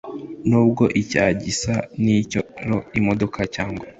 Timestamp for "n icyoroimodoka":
2.01-3.39